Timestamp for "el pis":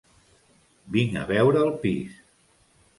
1.69-2.21